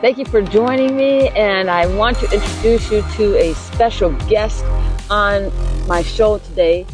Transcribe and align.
Thank 0.00 0.16
you 0.16 0.24
for 0.24 0.40
joining 0.40 0.96
me, 0.96 1.28
and 1.28 1.68
I 1.68 1.86
want 1.86 2.16
to 2.20 2.32
introduce 2.32 2.90
you 2.90 3.02
to 3.16 3.36
a 3.36 3.52
special 3.52 4.12
guest 4.30 4.64
on 5.10 5.52
my 5.86 6.00
show 6.00 6.38
today. 6.38 6.86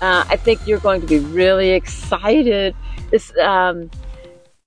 Uh, 0.00 0.24
I 0.28 0.36
think 0.36 0.64
you're 0.64 0.78
going 0.78 1.00
to 1.00 1.06
be 1.08 1.18
really 1.18 1.70
excited. 1.70 2.76
This, 3.10 3.36
um, 3.38 3.90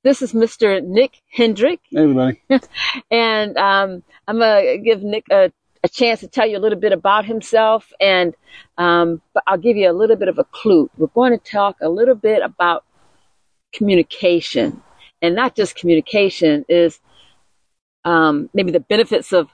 this 0.04 0.22
is 0.22 0.34
Mr. 0.34 0.84
Nick 0.84 1.22
Hendrick. 1.32 1.80
Hey, 1.90 2.02
everybody. 2.02 2.42
and 3.12 3.56
um, 3.56 4.04
I'm 4.28 4.40
going 4.40 4.78
to 4.78 4.84
give 4.84 5.02
Nick 5.02 5.24
a, 5.32 5.54
a, 5.82 5.88
chance 5.88 6.20
to 6.20 6.28
tell 6.28 6.46
you 6.46 6.58
a 6.58 6.60
little 6.60 6.80
bit 6.80 6.92
about 6.92 7.24
himself, 7.24 7.94
and 8.02 8.36
um, 8.78 9.22
but 9.34 9.42
I'll 9.48 9.58
give 9.58 9.78
you 9.78 9.90
a 9.90 9.94
little 9.94 10.18
bit 10.18 10.28
of 10.28 10.38
a 10.38 10.44
clue. 10.44 10.90
We're 10.98 11.08
going 11.08 11.32
to 11.32 11.38
talk 11.38 11.78
a 11.82 11.88
little 11.88 12.16
bit 12.16 12.42
about 12.44 12.84
communication, 13.72 14.84
and 15.22 15.34
not 15.34 15.56
just 15.56 15.78
communication, 15.78 16.66
is 16.68 17.00
um, 18.06 18.50
maybe 18.54 18.72
the 18.72 18.80
benefits 18.80 19.34
of 19.34 19.50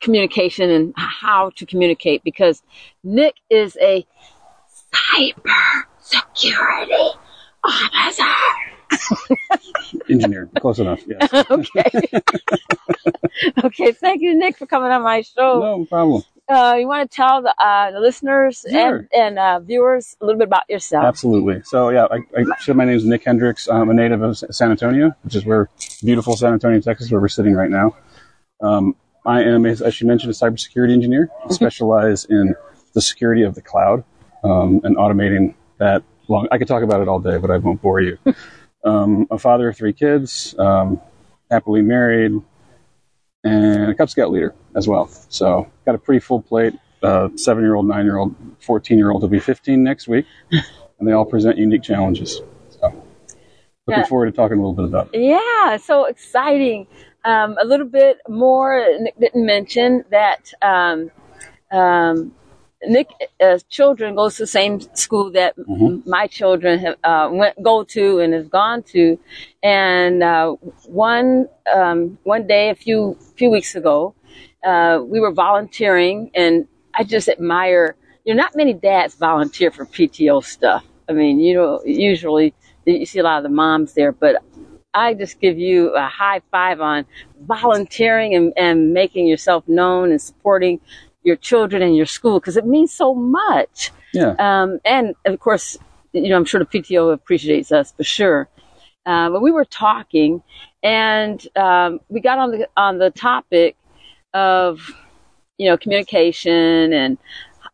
communication 0.00 0.70
and 0.70 0.94
how 0.96 1.50
to 1.56 1.66
communicate 1.66 2.22
because 2.24 2.62
Nick 3.02 3.34
is 3.50 3.76
a 3.80 4.06
cyber 4.92 5.82
security 6.00 7.10
officer. 7.64 8.24
Engineer, 10.10 10.48
close 10.60 10.78
enough. 10.78 11.00
Yes. 11.06 11.32
okay. 11.50 11.90
okay. 13.64 13.92
Thank 13.92 14.22
you, 14.22 14.36
Nick, 14.36 14.56
for 14.58 14.66
coming 14.66 14.90
on 14.90 15.02
my 15.02 15.22
show. 15.22 15.60
No 15.60 15.84
problem. 15.86 16.22
Uh, 16.46 16.76
you 16.78 16.86
want 16.86 17.10
to 17.10 17.16
tell 17.16 17.40
the, 17.40 17.54
uh, 17.58 17.90
the 17.90 18.00
listeners 18.00 18.66
Sure. 18.70 18.96
and, 18.96 19.08
and 19.14 19.38
uh, 19.38 19.60
viewers 19.60 20.14
a 20.20 20.26
little 20.26 20.38
bit 20.38 20.46
about 20.48 20.68
yourself? 20.68 21.04
Absolutely. 21.04 21.62
So 21.64 21.88
yeah, 21.88 22.06
I, 22.10 22.18
I 22.38 22.44
said 22.60 22.76
my 22.76 22.84
name 22.84 22.96
is 22.96 23.04
Nick 23.04 23.24
Hendrix. 23.24 23.66
I'm 23.66 23.88
a 23.88 23.94
native 23.94 24.20
of 24.20 24.36
San 24.36 24.70
Antonio, 24.70 25.14
which 25.22 25.34
is 25.34 25.46
where 25.46 25.70
beautiful 26.02 26.36
San 26.36 26.52
Antonio, 26.52 26.80
Texas, 26.80 27.10
where 27.10 27.20
we're 27.20 27.28
sitting 27.28 27.54
right 27.54 27.70
now. 27.70 27.96
Um, 28.60 28.94
I 29.24 29.42
am, 29.42 29.64
as 29.64 29.80
as 29.80 29.98
you 30.00 30.06
mentioned, 30.06 30.32
a 30.32 30.34
cybersecurity 30.34 30.92
engineer. 30.92 31.30
I 31.48 31.52
specialize 31.52 32.26
in 32.26 32.54
the 32.92 33.00
security 33.00 33.42
of 33.42 33.54
the 33.54 33.62
cloud 33.62 34.04
um, 34.42 34.80
and 34.84 34.96
automating 34.96 35.54
that. 35.78 36.02
Long, 36.26 36.48
I 36.50 36.56
could 36.56 36.68
talk 36.68 36.82
about 36.82 37.02
it 37.02 37.08
all 37.08 37.20
day, 37.20 37.36
but 37.36 37.50
I 37.50 37.58
won't 37.58 37.82
bore 37.82 38.00
you. 38.00 38.16
Um, 38.84 39.26
a 39.30 39.38
father 39.38 39.68
of 39.68 39.76
three 39.76 39.92
kids, 39.94 40.54
um, 40.58 41.00
happily 41.50 41.80
married, 41.82 42.32
and 43.42 43.90
a 43.90 43.94
Cub 43.94 44.10
Scout 44.10 44.30
leader 44.30 44.54
as 44.76 44.86
well. 44.86 45.08
So 45.28 45.70
got 45.86 45.94
a 45.94 45.98
pretty 45.98 46.20
full 46.20 46.42
plate. 46.42 46.74
Uh, 47.02 47.28
seven-year-old, 47.36 47.86
nine-year-old, 47.86 48.34
fourteen-year-old 48.60 49.22
will 49.22 49.28
be 49.28 49.38
fifteen 49.40 49.82
next 49.82 50.08
week, 50.08 50.26
and 50.50 51.08
they 51.08 51.12
all 51.12 51.24
present 51.24 51.58
unique 51.58 51.82
challenges. 51.82 52.40
So 52.70 52.86
looking 53.86 54.02
Yeah. 54.02 54.04
forward 54.04 54.26
to 54.26 54.32
talking 54.32 54.58
a 54.58 54.60
little 54.60 54.72
bit 54.74 54.86
about. 54.86 55.10
It. 55.14 55.20
Yeah, 55.22 55.76
so 55.76 56.04
exciting. 56.06 56.86
Um, 57.26 57.56
a 57.60 57.64
little 57.66 57.86
bit 57.86 58.18
more, 58.28 58.86
Nick 59.00 59.18
didn't 59.18 59.44
mention 59.46 60.04
that 60.10 60.52
um, 60.62 61.10
um, 61.72 62.32
Nick 62.86 63.08
uh, 63.40 63.58
children 63.68 64.14
goes 64.14 64.36
to 64.36 64.42
the 64.42 64.46
same 64.46 64.80
school 64.94 65.30
that 65.32 65.56
Mhm. 65.56 66.06
my 66.06 66.26
children 66.26 66.78
have 66.78 66.96
uh, 67.04 67.28
went 67.32 67.62
go 67.62 67.84
to 67.84 68.20
and 68.20 68.32
have 68.34 68.50
gone 68.50 68.82
to, 68.94 69.18
and 69.62 70.22
uh, 70.22 70.52
one 70.86 71.48
um, 71.74 72.18
one 72.24 72.46
day 72.46 72.70
a 72.70 72.74
few 72.74 73.16
few 73.36 73.50
weeks 73.50 73.74
ago, 73.74 74.14
uh, 74.64 75.00
we 75.04 75.20
were 75.20 75.32
volunteering, 75.32 76.30
and 76.34 76.66
I 76.94 77.04
just 77.04 77.28
admire. 77.28 77.96
You 78.24 78.34
know, 78.34 78.42
not 78.42 78.56
many 78.56 78.72
dads 78.72 79.14
volunteer 79.16 79.70
for 79.70 79.84
PTO 79.84 80.42
stuff. 80.42 80.82
I 81.10 81.12
mean, 81.12 81.40
you 81.40 81.54
know, 81.54 81.82
usually 81.84 82.54
you 82.86 83.04
see 83.04 83.18
a 83.18 83.22
lot 83.22 83.36
of 83.36 83.42
the 83.42 83.50
moms 83.50 83.92
there, 83.92 84.12
but 84.12 84.36
I 84.94 85.12
just 85.12 85.40
give 85.40 85.58
you 85.58 85.94
a 85.94 86.06
high 86.06 86.40
five 86.50 86.80
on 86.80 87.04
volunteering 87.46 88.34
and, 88.34 88.52
and 88.56 88.94
making 88.94 89.26
yourself 89.26 89.66
known 89.68 90.10
and 90.10 90.20
supporting 90.22 90.80
your 91.24 91.36
children 91.36 91.82
and 91.82 91.96
your 91.96 92.06
school 92.06 92.38
because 92.38 92.56
it 92.56 92.66
means 92.66 92.92
so 92.92 93.14
much. 93.14 93.90
Yeah. 94.12 94.34
Um, 94.38 94.78
and 94.84 95.14
of 95.24 95.40
course, 95.40 95.76
you 96.12 96.28
know, 96.28 96.36
I'm 96.36 96.44
sure 96.44 96.60
the 96.60 96.66
PTO 96.66 97.12
appreciates 97.12 97.72
us 97.72 97.92
for 97.92 98.04
sure. 98.04 98.48
Uh, 99.06 99.30
but 99.30 99.42
we 99.42 99.50
were 99.50 99.64
talking, 99.64 100.42
and 100.82 101.46
um, 101.56 102.00
we 102.08 102.20
got 102.20 102.38
on 102.38 102.52
the 102.52 102.68
on 102.76 102.98
the 102.98 103.10
topic 103.10 103.76
of 104.32 104.90
you 105.58 105.68
know 105.68 105.76
communication 105.76 106.92
and 106.92 107.18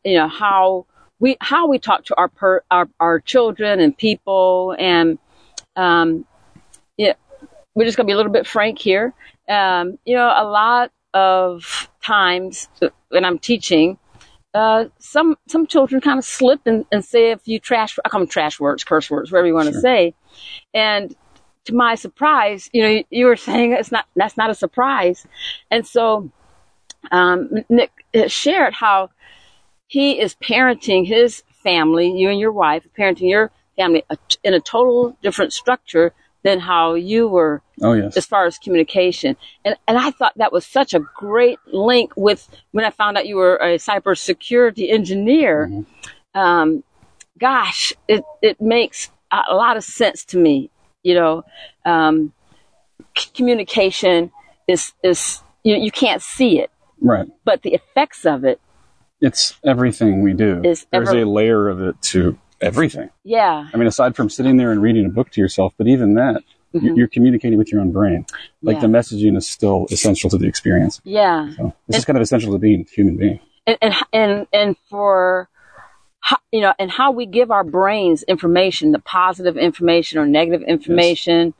you 0.04 0.16
know 0.16 0.28
how 0.28 0.86
we 1.20 1.36
how 1.40 1.68
we 1.68 1.78
talk 1.78 2.04
to 2.06 2.16
our 2.16 2.28
per, 2.28 2.62
our 2.70 2.88
our 2.98 3.20
children 3.20 3.78
and 3.78 3.96
people 3.96 4.74
and 4.78 5.18
um, 5.76 6.24
yeah, 6.96 7.14
we're 7.74 7.84
just 7.84 7.96
gonna 7.96 8.06
be 8.06 8.12
a 8.12 8.16
little 8.16 8.32
bit 8.32 8.46
frank 8.46 8.78
here. 8.78 9.14
Um, 9.48 9.98
you 10.04 10.16
know, 10.16 10.26
a 10.26 10.44
lot 10.44 10.90
of 11.14 11.89
times 12.02 12.68
when 13.08 13.24
I'm 13.24 13.38
teaching, 13.38 13.98
uh, 14.54 14.86
some 14.98 15.36
some 15.48 15.66
children 15.66 16.00
kind 16.00 16.18
of 16.18 16.24
slip 16.24 16.60
and, 16.66 16.84
and 16.90 17.04
say 17.04 17.30
a 17.30 17.38
few 17.38 17.58
trash 17.58 17.98
I 18.04 18.08
call 18.08 18.20
them 18.20 18.28
trash 18.28 18.58
words, 18.58 18.84
curse 18.84 19.10
words, 19.10 19.30
whatever 19.30 19.46
you 19.46 19.54
want 19.54 19.68
to 19.68 19.72
Sure. 19.74 19.80
say. 19.80 20.14
And 20.74 21.14
to 21.66 21.74
my 21.74 21.94
surprise, 21.94 22.68
you 22.72 22.82
know, 22.82 23.02
you 23.10 23.26
were 23.26 23.36
saying 23.36 23.72
it's 23.72 23.92
not 23.92 24.06
that's 24.16 24.36
not 24.36 24.50
a 24.50 24.54
surprise. 24.54 25.26
And 25.70 25.86
so 25.86 26.30
um, 27.10 27.50
Nick 27.68 27.92
shared 28.26 28.74
how 28.74 29.10
he 29.86 30.20
is 30.20 30.34
parenting 30.36 31.06
his 31.06 31.42
family, 31.62 32.10
you 32.16 32.30
and 32.30 32.38
your 32.38 32.52
wife, 32.52 32.86
parenting 32.98 33.28
your 33.28 33.50
family 33.76 34.04
in 34.42 34.54
a 34.54 34.60
total 34.60 35.16
different 35.22 35.52
structure 35.52 36.12
than 36.42 36.58
how 36.60 36.94
you 36.94 37.28
were 37.28 37.62
Oh 37.82 37.92
yes. 37.92 38.16
as 38.16 38.26
far 38.26 38.46
as 38.46 38.58
communication. 38.58 39.36
And 39.64 39.76
and 39.86 39.98
I 39.98 40.10
thought 40.10 40.32
that 40.36 40.52
was 40.52 40.64
such 40.66 40.94
a 40.94 41.00
great 41.00 41.58
link 41.72 42.12
with 42.16 42.48
when 42.72 42.84
I 42.84 42.90
found 42.90 43.16
out 43.18 43.26
you 43.26 43.36
were 43.36 43.56
a 43.56 43.76
cybersecurity 43.78 44.90
engineer. 44.90 45.70
Um, 46.34 46.82
gosh, 47.38 47.92
it 48.08 48.24
it 48.42 48.60
makes 48.60 49.10
a 49.32 49.40
a 49.50 49.54
lot 49.54 49.76
of 49.76 49.84
sense 49.84 50.24
to 50.26 50.38
me. 50.38 50.70
You 51.02 51.14
know, 51.14 51.44
um, 51.86 52.32
c- 53.16 53.30
communication 53.34 54.30
is 54.68 54.92
is 55.02 55.42
you, 55.64 55.76
you 55.76 55.90
can't 55.90 56.22
see 56.22 56.58
it, 56.60 56.70
Right. 57.00 57.26
but 57.44 57.62
the 57.62 57.74
effects 57.74 58.24
of 58.24 58.44
it, 58.44 58.60
It's 59.20 59.58
everything 59.64 60.22
we 60.22 60.32
do. 60.32 60.60
There's 60.62 60.86
ever- 60.92 61.18
a 61.18 61.24
layer 61.24 61.68
of 61.68 61.80
it 61.82 62.00
to 62.12 62.38
everything. 62.60 63.10
yeah, 63.24 63.68
I 63.72 63.76
mean, 63.76 63.86
aside 63.86 64.16
from 64.16 64.28
sitting 64.28 64.56
there 64.56 64.70
and 64.72 64.80
reading 64.82 65.06
a 65.06 65.08
book 65.08 65.30
to 65.30 65.40
yourself, 65.40 65.72
but 65.78 65.86
even 65.86 66.14
that, 66.14 66.42
you- 66.72 66.94
you're 66.96 67.08
communicating 67.08 67.58
with 67.58 67.72
your 67.72 67.80
own 67.80 67.90
brain. 67.92 68.26
Like 68.62 68.76
Mm-hmm. 68.76 68.84
Yeah. 68.84 68.92
the 68.92 68.98
messaging 68.98 69.36
is 69.36 69.46
still 69.48 69.86
essential 69.90 70.30
to 70.30 70.38
the 70.38 70.46
experience. 70.46 71.00
yeah. 71.04 71.50
So 71.56 71.74
this 71.88 71.98
is 71.98 72.04
kind 72.04 72.16
of 72.16 72.22
essential 72.22 72.52
to 72.52 72.58
being 72.58 72.86
a 72.88 72.90
human 72.94 73.16
being. 73.16 73.40
and 73.66 73.76
and 73.82 73.94
and, 74.12 74.46
and 74.52 74.76
for 74.88 75.48
how, 76.20 76.36
you 76.52 76.60
know 76.60 76.72
and 76.78 76.90
how 76.90 77.10
we 77.12 77.26
give 77.26 77.50
our 77.50 77.64
brains 77.64 78.22
information 78.24 78.92
the 78.92 78.98
positive 79.00 79.56
information 79.56 80.18
or 80.18 80.26
negative 80.26 80.62
information 80.68 81.54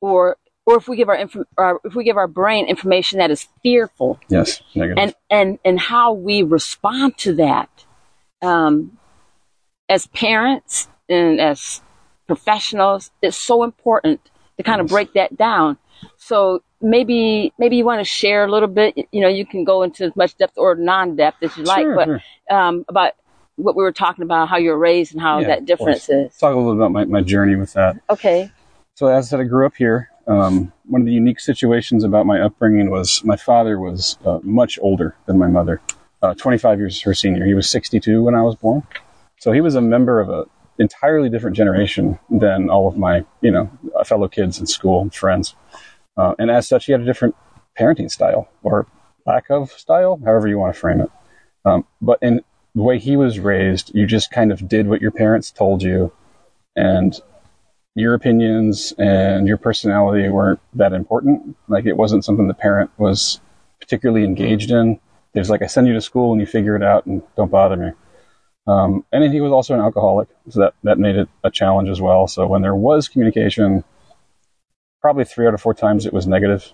or 0.00 0.36
or 0.66 0.76
if 0.76 0.86
we 0.88 0.96
give 0.96 1.08
our, 1.08 1.16
inf- 1.16 1.36
or 1.58 1.80
if 1.84 1.94
we 1.94 2.04
give 2.04 2.16
our 2.16 2.28
brain 2.28 2.66
information 2.66 3.18
that 3.20 3.30
is 3.30 3.48
fearful 3.62 4.18
Yes. 4.28 4.60
Negative. 4.74 4.98
and 4.98 5.14
and 5.30 5.58
and 5.64 5.80
how 5.80 6.12
we 6.12 6.42
respond 6.42 7.16
to 7.18 7.34
that 7.36 7.70
um, 8.42 8.98
as 9.92 10.06
parents 10.06 10.88
and 11.10 11.38
as 11.38 11.82
professionals 12.26 13.10
it's 13.20 13.36
so 13.36 13.62
important 13.62 14.18
to 14.56 14.62
kind 14.62 14.80
of 14.80 14.86
break 14.86 15.12
that 15.12 15.36
down 15.36 15.76
so 16.16 16.62
maybe 16.80 17.52
maybe 17.58 17.76
you 17.76 17.84
want 17.84 18.00
to 18.00 18.04
share 18.04 18.44
a 18.44 18.50
little 18.50 18.68
bit 18.68 18.96
you 19.12 19.20
know 19.20 19.28
you 19.28 19.44
can 19.44 19.64
go 19.64 19.82
into 19.82 20.04
as 20.04 20.16
much 20.16 20.34
depth 20.38 20.56
or 20.56 20.74
non-depth 20.74 21.42
as 21.42 21.56
you 21.58 21.64
like 21.64 21.84
Sure, 21.84 21.94
but 22.48 22.54
um, 22.54 22.86
about 22.88 23.12
what 23.56 23.76
we 23.76 23.82
were 23.82 23.92
talking 23.92 24.22
about 24.22 24.48
how 24.48 24.56
you're 24.56 24.78
raised 24.78 25.12
and 25.12 25.20
how 25.20 25.40
Yeah, 25.40 25.48
that 25.48 25.66
difference 25.66 26.08
is 26.08 26.34
Talk 26.38 26.54
a 26.54 26.56
little 26.56 26.72
bit 26.72 26.78
about 26.78 26.92
my, 26.92 27.04
my 27.04 27.20
journey 27.20 27.56
with 27.56 27.74
that. 27.74 27.96
okay 28.08 28.50
So 28.94 29.08
as 29.08 29.26
I 29.26 29.28
said, 29.28 29.40
I 29.40 29.44
grew 29.44 29.66
up 29.66 29.74
here. 29.76 30.08
Um, 30.26 30.72
one 30.86 31.02
of 31.02 31.06
the 31.06 31.12
unique 31.12 31.40
situations 31.40 32.02
about 32.02 32.24
my 32.24 32.40
upbringing 32.40 32.90
was 32.90 33.22
my 33.24 33.36
father 33.36 33.78
was 33.78 34.16
uh, 34.24 34.38
much 34.42 34.78
older 34.80 35.16
than 35.26 35.36
my 35.36 35.48
mother, 35.48 35.82
uh, 36.22 36.32
25 36.34 36.78
years 36.78 37.02
her 37.02 37.12
senior. 37.12 37.44
He 37.44 37.54
was 37.54 37.68
62 37.68 38.22
when 38.22 38.34
I 38.34 38.42
was 38.42 38.54
born. 38.54 38.84
So 39.42 39.50
he 39.50 39.60
was 39.60 39.74
a 39.74 39.80
member 39.80 40.20
of 40.20 40.30
a 40.30 40.44
entirely 40.78 41.28
different 41.28 41.56
generation 41.56 42.16
than 42.30 42.70
all 42.70 42.86
of 42.86 42.96
my, 42.96 43.24
you 43.40 43.50
know, 43.50 43.68
fellow 44.06 44.28
kids 44.28 44.60
in 44.60 44.68
school 44.68 45.02
and 45.02 45.12
friends. 45.12 45.56
Uh, 46.16 46.36
and 46.38 46.48
as 46.48 46.68
such, 46.68 46.86
he 46.86 46.92
had 46.92 47.00
a 47.00 47.04
different 47.04 47.34
parenting 47.76 48.08
style 48.08 48.48
or 48.62 48.86
lack 49.26 49.50
of 49.50 49.72
style, 49.72 50.20
however 50.24 50.46
you 50.46 50.60
want 50.60 50.72
to 50.72 50.80
frame 50.80 51.00
it. 51.00 51.10
Um, 51.64 51.84
but 52.00 52.20
in 52.22 52.42
the 52.76 52.82
way 52.82 53.00
he 53.00 53.16
was 53.16 53.40
raised, 53.40 53.92
you 53.96 54.06
just 54.06 54.30
kind 54.30 54.52
of 54.52 54.68
did 54.68 54.86
what 54.86 55.02
your 55.02 55.10
parents 55.10 55.50
told 55.50 55.82
you, 55.82 56.12
and 56.76 57.12
your 57.96 58.14
opinions 58.14 58.94
and 58.96 59.48
your 59.48 59.56
personality 59.56 60.28
weren't 60.28 60.60
that 60.74 60.92
important. 60.92 61.56
Like 61.66 61.84
it 61.84 61.96
wasn't 61.96 62.24
something 62.24 62.46
the 62.46 62.54
parent 62.54 62.92
was 62.96 63.40
particularly 63.80 64.24
engaged 64.24 64.70
in. 64.70 65.00
It 65.34 65.40
was 65.40 65.50
like 65.50 65.62
I 65.62 65.66
send 65.66 65.88
you 65.88 65.94
to 65.94 66.00
school 66.00 66.30
and 66.30 66.40
you 66.40 66.46
figure 66.46 66.76
it 66.76 66.84
out 66.84 67.06
and 67.06 67.24
don't 67.36 67.50
bother 67.50 67.76
me. 67.76 67.90
Um, 68.66 69.04
and 69.12 69.32
he 69.32 69.40
was 69.40 69.50
also 69.50 69.74
an 69.74 69.80
alcoholic, 69.80 70.28
so 70.48 70.60
that 70.60 70.74
that 70.84 70.98
made 70.98 71.16
it 71.16 71.28
a 71.42 71.50
challenge 71.50 71.88
as 71.88 72.00
well. 72.00 72.28
So 72.28 72.46
when 72.46 72.62
there 72.62 72.74
was 72.74 73.08
communication, 73.08 73.82
probably 75.00 75.24
three 75.24 75.46
out 75.46 75.54
of 75.54 75.60
four 75.60 75.74
times 75.74 76.06
it 76.06 76.12
was 76.12 76.26
negative. 76.26 76.72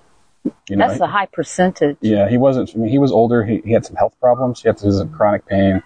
You 0.68 0.76
know, 0.76 0.86
That's 0.86 1.00
a 1.00 1.06
high 1.06 1.26
percentage. 1.26 1.96
Yeah, 2.00 2.28
he 2.28 2.36
wasn't. 2.36 2.70
I 2.74 2.78
mean, 2.78 2.90
he 2.90 2.98
was 2.98 3.10
older. 3.10 3.44
He, 3.44 3.60
he 3.64 3.72
had 3.72 3.84
some 3.84 3.96
health 3.96 4.14
problems. 4.20 4.62
He 4.62 4.68
had 4.68 4.78
some 4.78 5.10
chronic 5.10 5.46
pain. 5.46 5.82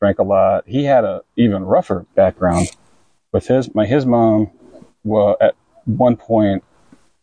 Drank 0.00 0.18
a 0.18 0.22
lot. 0.22 0.64
He 0.66 0.84
had 0.84 1.04
a 1.04 1.22
even 1.36 1.64
rougher 1.64 2.06
background. 2.14 2.70
With 3.32 3.46
his 3.46 3.74
my 3.74 3.86
his 3.86 4.06
mom, 4.06 4.50
well, 5.02 5.36
at 5.40 5.54
one 5.84 6.16
point 6.16 6.62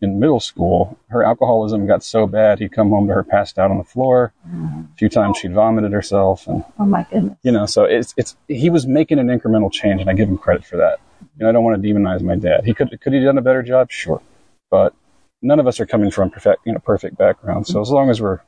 in 0.02 0.20
middle 0.20 0.40
school, 0.40 0.98
her 1.08 1.24
alcoholism 1.24 1.88
got 1.88 2.04
so 2.04 2.28
bad 2.28 2.60
he'd 2.60 2.72
come 2.72 2.90
home 2.90 3.08
to 3.08 3.14
her 3.14 3.24
passed 3.24 3.58
out 3.58 3.72
on 3.72 3.78
the 3.78 3.84
floor. 3.84 4.34
Mm-hmm. 4.48 4.82
A 4.82 4.96
few 4.98 5.10
times 5.10 5.38
she'd 5.38 5.54
vomited 5.54 5.92
herself, 5.92 6.48
and 6.48 6.64
oh 6.80 6.86
my 6.86 7.06
goodness, 7.10 7.38
you 7.44 7.52
know. 7.52 7.66
So 7.66 7.84
it's 7.84 8.14
it's 8.18 8.36
he 8.48 8.70
was 8.70 8.86
making 8.86 9.20
an 9.20 9.28
incremental 9.28 9.72
change, 9.72 10.02
and 10.02 10.10
I 10.10 10.14
give 10.14 10.28
him 10.28 10.38
credit 10.38 10.66
for 10.66 10.78
that. 10.78 11.00
You 11.38 11.44
know, 11.44 11.50
I 11.50 11.52
don't 11.52 11.64
want 11.64 11.82
to 11.82 11.88
demonize 11.88 12.22
my 12.22 12.36
dad. 12.36 12.66
He 12.66 12.74
could 12.74 13.00
could 13.02 13.14
he 13.14 13.22
done 13.22 13.38
a 13.38 13.42
better 13.42 13.64
job, 13.64 13.92
sure, 13.92 14.22
but 14.70 14.94
none 15.42 15.60
of 15.60 15.68
us 15.68 15.80
are 15.80 15.86
coming 15.86 16.12
from 16.12 16.30
perfect 16.30 16.66
you 16.66 16.74
know 16.74 16.80
perfect 16.80 17.18
backgrounds. 17.18 17.72
So 17.72 17.82
as 17.82 17.90
long 17.90 18.10
as 18.10 18.22
we're 18.22 18.42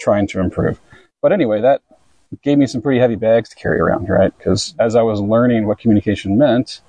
trying 0.00 0.26
to 0.28 0.40
improve, 0.40 0.80
but 1.20 1.32
anyway, 1.32 1.60
that 1.62 1.82
gave 2.42 2.58
me 2.58 2.66
some 2.66 2.82
pretty 2.82 3.00
heavy 3.00 3.16
bags 3.16 3.48
to 3.50 3.56
carry 3.56 3.80
around, 3.80 4.08
right? 4.08 4.36
Because 4.36 4.74
as 4.78 4.96
I 4.96 5.02
was 5.02 5.20
learning 5.20 5.66
what 5.66 5.78
communication 5.78 6.38
meant 6.38 6.80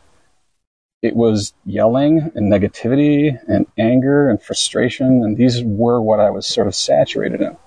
it 1.01 1.15
was 1.15 1.53
yelling 1.65 2.31
and 2.35 2.51
negativity 2.51 3.38
and 3.47 3.67
anger 3.77 4.29
and 4.29 4.41
frustration, 4.41 5.23
and 5.23 5.38
these 5.38 5.63
were 5.63 6.01
what 6.01 6.19
I 6.19 6.29
was 6.29 6.47
sort 6.47 6.67
of 6.67 6.75
saturated 6.75 7.41
in. 7.41 7.57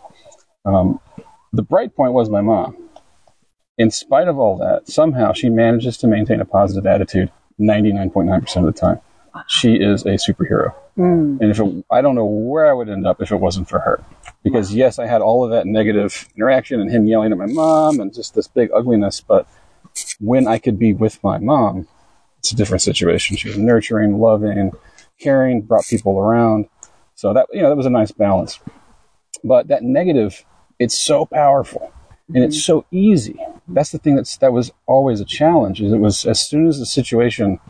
Um, 0.64 1.00
the 1.52 1.62
bright 1.62 1.94
point 1.94 2.12
was 2.12 2.28
my 2.28 2.40
mom. 2.40 2.76
In 3.78 3.90
spite 3.90 4.28
of 4.28 4.38
all 4.38 4.58
that, 4.58 4.88
somehow 4.88 5.32
she 5.32 5.48
manages 5.48 5.96
to 5.98 6.06
maintain 6.06 6.40
a 6.40 6.44
positive 6.44 6.86
attitude 6.86 7.30
99.9% 7.58 8.56
of 8.56 8.64
the 8.64 8.72
time. 8.72 9.00
She 9.46 9.74
is 9.74 10.02
a 10.02 10.16
superhero. 10.16 10.74
Mm. 10.98 11.40
And 11.40 11.50
if 11.50 11.60
it, 11.60 11.84
I 11.90 12.00
don't 12.00 12.14
know 12.14 12.24
where 12.24 12.68
I 12.68 12.72
would 12.72 12.88
end 12.88 13.06
up 13.06 13.22
if 13.22 13.30
it 13.30 13.36
wasn't 13.36 13.68
for 13.68 13.78
her. 13.78 14.04
Because 14.42 14.74
yes, 14.74 14.98
I 14.98 15.06
had 15.06 15.22
all 15.22 15.44
of 15.44 15.50
that 15.50 15.66
negative 15.66 16.28
interaction 16.36 16.80
and 16.80 16.90
him 16.90 17.06
yelling 17.06 17.30
at 17.30 17.38
my 17.38 17.46
mom 17.46 18.00
and 18.00 18.12
just 18.12 18.34
this 18.34 18.48
big 18.48 18.70
ugliness, 18.74 19.20
but 19.20 19.46
when 20.18 20.48
I 20.48 20.58
could 20.58 20.78
be 20.78 20.92
with 20.92 21.22
my 21.22 21.38
mom, 21.38 21.86
it's 22.40 22.52
a 22.52 22.56
different 22.56 22.80
situation. 22.80 23.36
She 23.36 23.48
was 23.48 23.58
nurturing, 23.58 24.18
loving, 24.18 24.72
caring, 25.20 25.60
brought 25.60 25.84
people 25.84 26.18
around. 26.18 26.68
So 27.14 27.34
that 27.34 27.46
you 27.52 27.60
know 27.60 27.68
that 27.68 27.76
was 27.76 27.86
a 27.86 27.90
nice 27.90 28.10
balance. 28.10 28.58
But 29.44 29.68
that 29.68 29.82
negative, 29.82 30.44
it's 30.78 30.98
so 30.98 31.26
powerful 31.26 31.92
and 32.34 32.42
it's 32.42 32.62
so 32.62 32.86
easy. 32.90 33.38
That's 33.68 33.90
the 33.90 33.98
thing 33.98 34.16
that's 34.16 34.38
that 34.38 34.54
was 34.54 34.72
always 34.86 35.20
a 35.20 35.26
challenge. 35.26 35.82
Is 35.82 35.92
it 35.92 35.98
was 35.98 36.24
as 36.24 36.40
soon 36.40 36.66
as 36.66 36.78
the 36.78 36.86
situation 36.86 37.60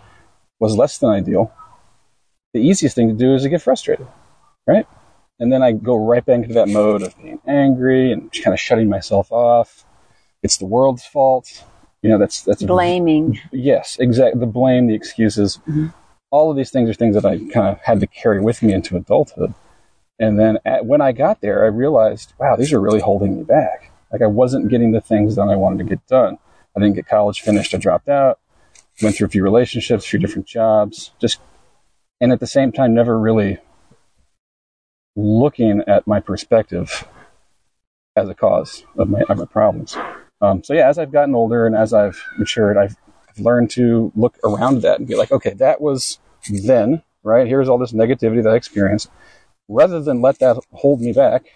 was 0.60 0.76
less 0.76 0.98
than 0.98 1.10
ideal, 1.10 1.52
the 2.54 2.60
easiest 2.60 2.94
thing 2.94 3.08
to 3.08 3.14
do 3.14 3.34
is 3.34 3.42
to 3.42 3.48
get 3.48 3.62
frustrated, 3.62 4.06
right? 4.68 4.86
And 5.40 5.52
then 5.52 5.62
I 5.62 5.72
go 5.72 5.96
right 5.96 6.24
back 6.24 6.44
into 6.44 6.54
that 6.54 6.68
mode 6.68 7.02
of 7.02 7.16
being 7.16 7.40
angry 7.44 8.12
and 8.12 8.30
kind 8.30 8.54
of 8.54 8.60
shutting 8.60 8.88
myself 8.88 9.32
off. 9.32 9.84
It's 10.44 10.58
the 10.58 10.66
world's 10.66 11.04
fault 11.04 11.64
you 12.02 12.10
know 12.10 12.18
that's 12.18 12.42
that's 12.42 12.62
blaming. 12.62 13.40
Yes 13.52 13.96
exactly 14.00 14.40
the 14.40 14.46
blame 14.46 14.86
the 14.86 14.94
excuses. 14.94 15.58
Mm-hmm. 15.68 15.88
all 16.30 16.50
of 16.50 16.56
these 16.56 16.70
things 16.70 16.88
are 16.88 16.94
things 16.94 17.14
that 17.14 17.24
i 17.26 17.38
kind 17.38 17.68
of 17.68 17.80
had 17.82 18.00
to 18.00 18.06
carry 18.06 18.40
with 18.40 18.62
me 18.62 18.72
into 18.72 18.96
adulthood. 18.96 19.54
And 20.18 20.38
then 20.38 20.58
at, 20.64 20.86
when 20.86 21.00
i 21.00 21.12
got 21.12 21.40
there 21.40 21.64
i 21.64 21.68
realized 21.68 22.32
wow 22.38 22.56
these 22.56 22.72
are 22.72 22.80
really 22.80 23.00
holding 23.00 23.36
me 23.36 23.42
back. 23.44 23.90
Like 24.12 24.22
i 24.22 24.26
wasn't 24.26 24.68
getting 24.68 24.92
the 24.92 25.00
things 25.00 25.36
that 25.36 25.48
i 25.48 25.56
wanted 25.56 25.78
to 25.78 25.84
get 25.84 26.06
done. 26.06 26.38
I 26.76 26.80
didn't 26.80 26.94
get 26.94 27.08
college 27.08 27.40
finished. 27.40 27.74
I 27.74 27.78
dropped 27.78 28.08
out 28.08 28.38
went 29.02 29.16
through 29.16 29.26
a 29.26 29.30
few 29.30 29.42
relationships 29.42 30.04
a 30.04 30.08
few 30.08 30.18
different 30.18 30.46
jobs 30.46 31.12
just 31.20 31.40
and 32.20 32.32
at 32.32 32.40
the 32.40 32.46
same 32.46 32.72
time 32.72 32.94
never 32.94 33.18
really 33.18 33.58
looking 35.16 35.82
at 35.86 36.06
my 36.06 36.20
perspective 36.20 37.06
as 38.16 38.28
a 38.28 38.34
cause 38.34 38.84
of 38.96 39.08
my, 39.08 39.20
of 39.28 39.38
my 39.38 39.44
problems 39.46 39.96
um, 40.40 40.62
so 40.64 40.74
yeah, 40.74 40.88
as 40.88 40.98
I've 40.98 41.12
gotten 41.12 41.34
older 41.34 41.66
and 41.66 41.76
as 41.76 41.92
I've 41.92 42.22
matured, 42.38 42.76
I've, 42.76 42.96
I've 43.28 43.38
learned 43.38 43.70
to 43.72 44.12
look 44.14 44.38
around 44.44 44.82
that 44.82 44.98
and 44.98 45.06
be 45.06 45.16
like, 45.16 45.32
okay, 45.32 45.54
that 45.54 45.80
was 45.80 46.18
then, 46.48 47.02
right? 47.22 47.46
Here's 47.46 47.68
all 47.68 47.78
this 47.78 47.92
negativity 47.92 48.42
that 48.42 48.50
I 48.50 48.56
experienced. 48.56 49.10
Rather 49.68 50.00
than 50.00 50.20
let 50.20 50.38
that 50.40 50.56
hold 50.72 51.00
me 51.00 51.12
back, 51.12 51.46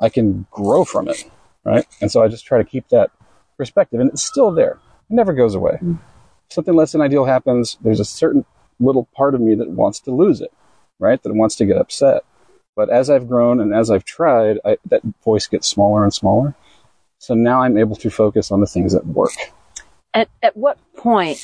I 0.00 0.08
can 0.08 0.46
grow 0.50 0.84
from 0.84 1.08
it, 1.08 1.24
right? 1.64 1.86
And 2.00 2.10
so 2.10 2.22
I 2.22 2.28
just 2.28 2.44
try 2.44 2.58
to 2.58 2.64
keep 2.64 2.88
that 2.88 3.10
perspective, 3.56 4.00
and 4.00 4.10
it's 4.10 4.24
still 4.24 4.50
there. 4.50 4.78
It 5.10 5.14
never 5.14 5.32
goes 5.32 5.54
away. 5.54 5.78
Mm. 5.82 5.98
Something 6.50 6.74
less 6.74 6.92
than 6.92 7.00
ideal 7.00 7.24
happens. 7.24 7.78
There's 7.80 8.00
a 8.00 8.04
certain 8.04 8.44
little 8.78 9.08
part 9.14 9.34
of 9.34 9.40
me 9.40 9.54
that 9.54 9.70
wants 9.70 10.00
to 10.00 10.10
lose 10.10 10.40
it, 10.40 10.52
right? 10.98 11.22
That 11.22 11.34
wants 11.34 11.56
to 11.56 11.66
get 11.66 11.78
upset. 11.78 12.24
But 12.74 12.90
as 12.90 13.10
I've 13.10 13.28
grown 13.28 13.60
and 13.60 13.74
as 13.74 13.90
I've 13.90 14.04
tried, 14.04 14.58
I, 14.64 14.78
that 14.86 15.02
voice 15.24 15.46
gets 15.46 15.68
smaller 15.68 16.02
and 16.02 16.12
smaller. 16.12 16.54
So 17.22 17.34
now 17.34 17.62
I'm 17.62 17.78
able 17.78 17.94
to 17.94 18.10
focus 18.10 18.50
on 18.50 18.60
the 18.60 18.66
things 18.66 18.94
that 18.94 19.06
work. 19.06 19.30
At, 20.12 20.28
at 20.42 20.56
what 20.56 20.76
point, 20.96 21.38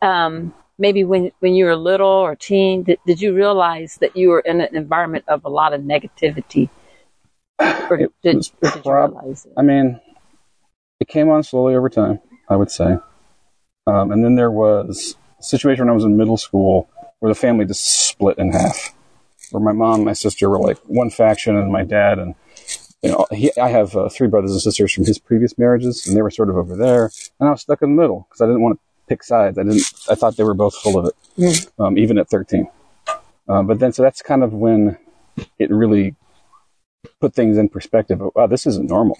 um, 0.00 0.54
maybe 0.78 1.02
when, 1.02 1.32
when 1.40 1.56
you 1.56 1.64
were 1.64 1.74
little 1.74 2.06
or 2.06 2.36
teen, 2.36 2.84
did, 2.84 3.00
did 3.04 3.20
you 3.20 3.34
realize 3.34 3.96
that 3.96 4.16
you 4.16 4.28
were 4.28 4.38
in 4.38 4.60
an 4.60 4.76
environment 4.76 5.24
of 5.26 5.44
a 5.44 5.48
lot 5.48 5.72
of 5.72 5.80
negativity? 5.80 6.70
Or 7.58 7.96
did, 7.96 8.10
did, 8.22 8.48
did 8.62 8.84
you 8.84 8.94
realize 8.94 9.44
it? 9.44 9.54
I 9.56 9.62
mean, 9.62 10.00
it 11.00 11.08
came 11.08 11.30
on 11.30 11.42
slowly 11.42 11.74
over 11.74 11.88
time, 11.88 12.20
I 12.48 12.54
would 12.54 12.70
say. 12.70 12.96
Um, 13.88 14.12
and 14.12 14.24
then 14.24 14.36
there 14.36 14.52
was 14.52 15.16
a 15.40 15.42
situation 15.42 15.86
when 15.86 15.90
I 15.90 15.94
was 15.96 16.04
in 16.04 16.16
middle 16.16 16.36
school 16.36 16.88
where 17.18 17.34
the 17.34 17.38
family 17.38 17.64
just 17.64 18.06
split 18.08 18.38
in 18.38 18.52
half. 18.52 18.94
Where 19.50 19.62
my 19.62 19.72
mom 19.72 19.96
and 19.96 20.04
my 20.04 20.12
sister 20.12 20.48
were 20.48 20.60
like 20.60 20.78
one 20.86 21.10
faction, 21.10 21.56
and 21.56 21.72
my 21.72 21.82
dad 21.82 22.20
and 22.20 22.36
you 23.02 23.10
know, 23.10 23.26
he, 23.30 23.52
I 23.60 23.68
have 23.68 23.96
uh, 23.96 24.08
three 24.08 24.28
brothers 24.28 24.52
and 24.52 24.60
sisters 24.60 24.92
from 24.92 25.04
his 25.04 25.18
previous 25.18 25.58
marriages, 25.58 26.06
and 26.06 26.16
they 26.16 26.22
were 26.22 26.30
sort 26.30 26.48
of 26.48 26.56
over 26.56 26.76
there, 26.76 27.10
and 27.38 27.48
I 27.48 27.52
was 27.52 27.62
stuck 27.62 27.82
in 27.82 27.94
the 27.94 28.00
middle 28.00 28.26
because 28.28 28.40
I 28.40 28.46
didn't 28.46 28.62
want 28.62 28.78
to 28.78 28.80
pick 29.08 29.22
sides. 29.22 29.58
I 29.58 29.62
didn't. 29.62 29.82
I 30.10 30.14
thought 30.14 30.36
they 30.36 30.44
were 30.44 30.54
both 30.54 30.74
full 30.76 30.98
of 30.98 31.06
it, 31.06 31.14
mm. 31.38 31.70
um, 31.78 31.98
even 31.98 32.18
at 32.18 32.28
13. 32.28 32.68
Um, 33.48 33.66
but 33.66 33.78
then, 33.78 33.92
so 33.92 34.02
that's 34.02 34.22
kind 34.22 34.42
of 34.42 34.52
when 34.52 34.98
it 35.58 35.70
really 35.70 36.16
put 37.20 37.34
things 37.34 37.58
in 37.58 37.68
perspective. 37.68 38.20
Of, 38.20 38.32
wow, 38.34 38.46
this 38.46 38.66
isn't 38.66 38.88
normal. 38.88 39.18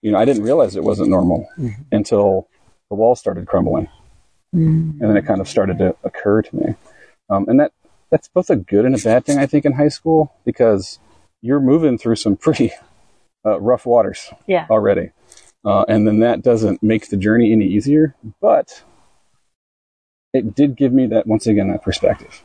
You 0.00 0.10
know, 0.10 0.18
I 0.18 0.24
didn't 0.24 0.42
realize 0.42 0.74
it 0.74 0.82
wasn't 0.82 1.10
normal 1.10 1.48
mm-hmm. 1.58 1.82
until 1.92 2.48
the 2.88 2.96
wall 2.96 3.14
started 3.14 3.46
crumbling, 3.46 3.88
mm. 4.54 5.00
and 5.00 5.00
then 5.00 5.16
it 5.16 5.26
kind 5.26 5.40
of 5.40 5.48
started 5.48 5.78
to 5.78 5.94
occur 6.04 6.42
to 6.42 6.56
me. 6.56 6.74
Um, 7.30 7.48
and 7.48 7.60
that 7.60 7.72
that's 8.10 8.28
both 8.28 8.50
a 8.50 8.56
good 8.56 8.84
and 8.84 8.94
a 8.94 8.98
bad 8.98 9.24
thing, 9.24 9.38
I 9.38 9.46
think, 9.46 9.64
in 9.64 9.72
high 9.72 9.88
school 9.88 10.34
because 10.44 10.98
you're 11.42 11.60
moving 11.60 11.98
through 11.98 12.16
some 12.16 12.36
pretty 12.36 12.72
uh, 13.46 13.60
rough 13.60 13.84
waters 13.84 14.30
yeah. 14.46 14.66
already. 14.70 15.10
Uh, 15.64 15.84
and 15.88 16.06
then 16.06 16.20
that 16.20 16.42
doesn't 16.42 16.82
make 16.82 17.08
the 17.08 17.16
journey 17.16 17.52
any 17.52 17.66
easier, 17.66 18.16
but 18.40 18.82
it 20.32 20.54
did 20.54 20.76
give 20.76 20.92
me 20.92 21.06
that, 21.06 21.26
once 21.26 21.46
again, 21.46 21.68
that 21.68 21.82
perspective. 21.82 22.42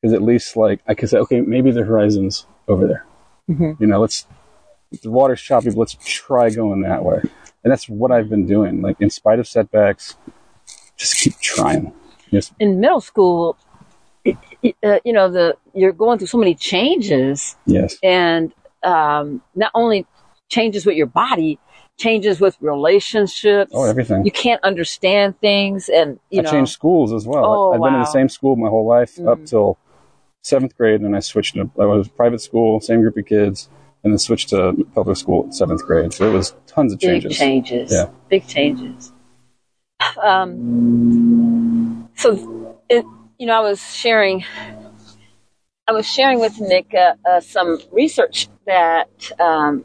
Because 0.00 0.14
at 0.14 0.22
least, 0.22 0.56
like, 0.56 0.80
I 0.86 0.94
could 0.94 1.10
say, 1.10 1.18
okay, 1.18 1.40
maybe 1.40 1.70
the 1.70 1.84
horizon's 1.84 2.46
over 2.68 2.86
there. 2.86 3.06
Mm-hmm. 3.50 3.82
You 3.82 3.86
know, 3.86 4.00
let's, 4.00 4.26
the 5.02 5.10
water's 5.10 5.42
choppy, 5.42 5.70
but 5.70 5.76
let's 5.76 5.96
try 6.04 6.50
going 6.50 6.82
that 6.82 7.04
way. 7.04 7.20
And 7.64 7.70
that's 7.70 7.88
what 7.88 8.12
I've 8.12 8.30
been 8.30 8.46
doing. 8.46 8.80
Like, 8.80 8.96
in 9.00 9.10
spite 9.10 9.38
of 9.38 9.48
setbacks, 9.48 10.16
just 10.96 11.16
keep 11.16 11.38
trying. 11.40 11.92
Yes. 12.30 12.52
In 12.58 12.80
middle 12.80 13.00
school, 13.00 13.58
uh, 14.26 14.98
you 15.04 15.12
know, 15.12 15.30
the 15.30 15.56
you're 15.74 15.92
going 15.92 16.18
through 16.18 16.28
so 16.28 16.38
many 16.38 16.54
changes. 16.54 17.56
Yes. 17.66 17.96
And 18.02 18.52
um, 18.82 19.42
not 19.54 19.70
only 19.74 20.06
changes 20.48 20.86
with 20.86 20.96
your 20.96 21.06
body, 21.06 21.58
changes 21.98 22.40
with 22.40 22.56
relationships. 22.60 23.72
Oh, 23.74 23.84
everything. 23.84 24.24
You 24.24 24.30
can't 24.30 24.62
understand 24.62 25.38
things, 25.40 25.88
and 25.88 26.18
you 26.30 26.40
I 26.40 26.42
know. 26.42 26.50
changed 26.50 26.72
schools 26.72 27.12
as 27.12 27.26
well. 27.26 27.44
Oh, 27.44 27.72
I've 27.72 27.80
wow. 27.80 27.88
been 27.88 27.94
in 27.94 28.00
the 28.00 28.06
same 28.06 28.28
school 28.28 28.56
my 28.56 28.68
whole 28.68 28.86
life 28.86 29.16
mm. 29.16 29.30
up 29.30 29.44
till 29.44 29.78
seventh 30.42 30.76
grade, 30.76 31.00
and 31.00 31.16
I 31.16 31.20
switched 31.20 31.54
to 31.54 31.70
I 31.78 31.84
was 31.84 32.08
private 32.08 32.40
school, 32.40 32.80
same 32.80 33.00
group 33.00 33.16
of 33.16 33.26
kids, 33.26 33.68
and 34.02 34.12
then 34.12 34.18
switched 34.18 34.50
to 34.50 34.72
public 34.94 35.16
school 35.16 35.46
at 35.46 35.54
seventh 35.54 35.84
grade. 35.84 36.12
So 36.12 36.28
it 36.28 36.32
was 36.32 36.54
tons 36.66 36.92
of 36.92 37.00
changes. 37.00 37.30
Big 37.30 37.38
changes. 37.38 37.92
Yeah. 37.92 38.08
Big 38.28 38.46
changes. 38.46 39.12
Um. 40.22 42.08
So 42.16 42.78
it 42.88 43.04
you 43.44 43.48
know, 43.48 43.58
I 43.58 43.60
was 43.60 43.82
sharing 43.94 44.42
I 45.86 45.92
was 45.92 46.06
sharing 46.06 46.40
with 46.40 46.58
Nick 46.62 46.94
uh, 46.94 47.12
uh, 47.28 47.40
some 47.40 47.78
research 47.92 48.48
that 48.66 49.10
um, 49.38 49.84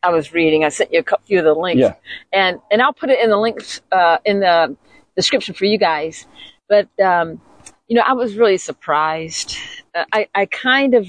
I 0.00 0.10
was 0.10 0.32
reading. 0.32 0.64
I 0.64 0.68
sent 0.68 0.92
you 0.92 1.00
a 1.04 1.16
few 1.24 1.40
of 1.40 1.44
the 1.44 1.52
links, 1.54 1.80
Yeah. 1.80 1.94
and 2.32 2.60
and 2.70 2.80
I'll 2.80 2.92
put 2.92 3.10
it 3.10 3.18
in 3.18 3.28
the 3.28 3.36
links 3.36 3.80
uh, 3.90 4.18
in 4.24 4.38
the 4.38 4.76
description 5.16 5.56
for 5.56 5.64
you 5.64 5.76
guys. 5.76 6.24
But 6.68 6.88
um, 7.00 7.40
you 7.88 7.96
know, 7.96 8.02
I 8.06 8.12
was 8.12 8.36
really 8.36 8.58
surprised. 8.58 9.56
Uh, 9.92 10.04
I 10.12 10.28
I 10.32 10.46
kind 10.46 10.94
of 10.94 11.08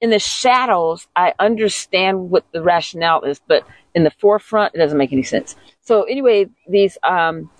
in 0.00 0.08
the 0.08 0.18
shadows, 0.18 1.06
I 1.14 1.34
understand 1.38 2.30
what 2.30 2.46
the 2.52 2.62
rationale 2.62 3.20
is, 3.24 3.38
but 3.46 3.66
in 3.94 4.02
the 4.02 4.12
forefront, 4.12 4.74
it 4.74 4.78
doesn't 4.78 4.96
make 4.96 5.12
any 5.12 5.24
sense. 5.24 5.56
So 5.82 6.04
anyway, 6.04 6.46
these 6.66 6.96
um, 7.02 7.50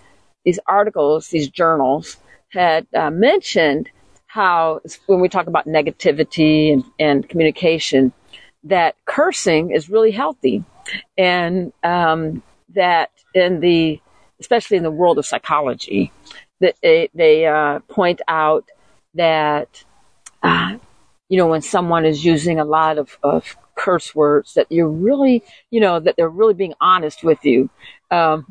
these 0.46 0.58
articles, 0.66 1.28
these 1.28 1.50
journals 1.50 2.16
had 2.54 2.86
uh, 2.94 3.10
mentioned 3.10 3.90
how 4.26 4.80
when 5.06 5.20
we 5.20 5.28
talk 5.28 5.46
about 5.46 5.66
negativity 5.66 6.72
and, 6.72 6.84
and 6.98 7.28
communication, 7.28 8.12
that 8.64 8.96
cursing 9.04 9.70
is 9.70 9.90
really 9.90 10.10
healthy, 10.10 10.64
and 11.18 11.72
um, 11.82 12.42
that 12.70 13.10
in 13.34 13.60
the 13.60 14.00
especially 14.40 14.76
in 14.76 14.82
the 14.82 14.90
world 14.90 15.18
of 15.18 15.24
psychology, 15.24 16.12
that 16.60 16.74
they, 16.82 17.08
they 17.14 17.46
uh, 17.46 17.78
point 17.88 18.20
out 18.26 18.64
that 19.14 19.84
uh, 20.42 20.76
you 21.28 21.38
know 21.38 21.46
when 21.46 21.62
someone 21.62 22.04
is 22.04 22.24
using 22.24 22.58
a 22.58 22.64
lot 22.64 22.98
of, 22.98 23.18
of 23.22 23.56
curse 23.76 24.14
words 24.14 24.54
that 24.54 24.70
you're 24.70 24.88
really 24.88 25.42
you 25.70 25.80
know 25.80 25.98
that 25.98 26.14
they're 26.16 26.28
really 26.28 26.54
being 26.54 26.74
honest 26.80 27.24
with 27.24 27.44
you 27.44 27.68
um, 28.14 28.46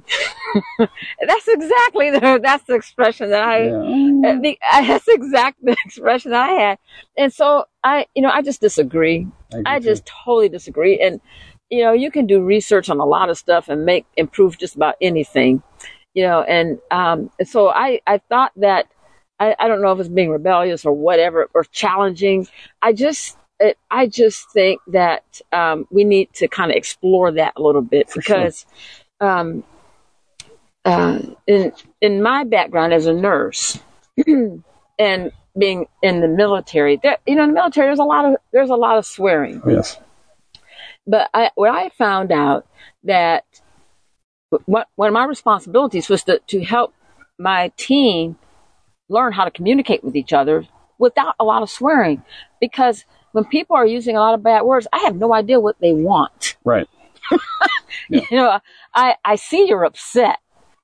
that's 1.27 1.47
exactly 1.47 2.11
the 2.11 2.39
that's 2.43 2.63
the 2.65 2.75
expression 2.75 3.29
that 3.29 3.43
i 3.43 3.57
Yeah. 3.65 4.29
uh, 4.29 4.39
the, 4.41 4.57
uh, 4.71 4.87
that's 4.87 5.07
exact 5.07 5.57
the 5.63 5.75
expression 5.85 6.31
that 6.31 6.49
i 6.49 6.53
had 6.53 6.77
and 7.17 7.31
so 7.33 7.65
i 7.83 8.05
you 8.15 8.21
know 8.21 8.29
i 8.29 8.41
just 8.41 8.61
disagree 8.61 9.27
agree 9.51 9.63
I 9.65 9.79
too. 9.79 9.85
just 9.85 10.03
totally 10.25 10.49
disagree. 10.49 10.99
And 10.99 11.21
you 11.69 11.83
know, 11.83 11.93
you 11.93 12.11
can 12.11 12.27
do 12.27 12.41
research 12.43 12.89
on 12.89 12.99
a 12.99 13.05
lot 13.05 13.29
of 13.29 13.37
stuff 13.37 13.69
and 13.69 13.85
make 13.85 14.05
improve 14.17 14.57
just 14.57 14.75
about 14.75 14.95
anything. 15.01 15.61
You 16.13 16.23
know, 16.27 16.41
and 16.43 16.79
um, 16.91 17.29
so 17.43 17.69
I 17.69 17.99
I 18.07 18.17
thought 18.29 18.51
that 18.57 18.87
I, 19.39 19.55
I 19.59 19.67
don't 19.67 19.81
know 19.81 19.91
if 19.91 19.99
it's 19.99 20.09
being 20.09 20.29
rebellious 20.29 20.85
or 20.85 20.93
whatever 20.93 21.49
or 21.53 21.63
challenging. 21.65 22.47
I 22.81 22.93
just 22.93 23.37
it, 23.59 23.77
I 23.89 24.07
just 24.07 24.51
think 24.51 24.81
that 24.87 25.23
um, 25.51 25.87
we 25.91 26.03
need 26.03 26.33
to 26.35 26.47
kind 26.47 26.71
of 26.71 26.77
explore 26.77 27.31
that 27.31 27.53
a 27.55 27.61
little 27.61 27.81
bit 27.81 28.09
For 28.09 28.21
sure. 28.21 28.49
Um, 29.23 29.63
uh, 30.85 31.19
in 31.47 31.71
in 32.01 32.21
my 32.21 32.43
background 32.43 32.93
as 32.93 33.05
a 33.05 33.13
nurse 33.13 33.79
and 34.27 35.31
being 35.57 35.85
in 36.01 36.19
the 36.19 36.27
military, 36.27 36.99
there, 37.01 37.17
you 37.25 37.35
know, 37.35 37.43
in 37.43 37.49
the 37.49 37.55
military 37.55 37.87
there's 37.87 37.99
a 37.99 38.03
lot 38.03 38.25
of 38.25 38.35
there's 38.51 38.69
a 38.69 38.75
lot 38.75 38.97
of 38.97 39.05
swearing. 39.05 39.61
Yes. 39.65 39.97
But 41.05 41.29
I, 41.33 41.51
what 41.55 41.69
I 41.69 41.89
found 41.89 42.31
out 42.31 42.65
that 43.03 43.45
what, 44.65 44.87
one 44.95 45.07
of 45.07 45.13
my 45.13 45.25
responsibilities 45.25 46.09
was 46.09 46.23
to, 46.23 46.39
to 46.47 46.63
help 46.63 46.93
my 47.37 47.71
team 47.75 48.37
learn 49.09 49.33
how 49.33 49.45
to 49.45 49.51
communicate 49.51 50.03
with 50.03 50.15
each 50.15 50.33
other 50.33 50.65
without 50.97 51.35
a 51.39 51.43
lot 51.43 51.61
of 51.61 51.69
swearing. 51.69 52.23
Because 52.61 53.03
when 53.33 53.45
people 53.45 53.75
are 53.75 53.85
using 53.85 54.15
a 54.15 54.19
lot 54.19 54.33
of 54.33 54.43
bad 54.43 54.61
words, 54.63 54.87
I 54.93 54.99
have 54.99 55.15
no 55.15 55.33
idea 55.33 55.59
what 55.59 55.79
they 55.79 55.91
want. 55.91 56.55
Right. 56.63 56.87
You 58.09 58.21
know, 58.31 58.59
I, 58.93 59.15
I 59.23 59.35
see 59.35 59.67
you're 59.67 59.85
upset 59.85 60.39